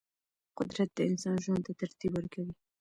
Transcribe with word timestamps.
قدرت 0.57 0.89
د 0.93 0.99
انسان 1.09 1.35
ژوند 1.43 1.63
ته 1.67 1.71
ترتیب 1.81 2.11
ورکوي. 2.15 2.53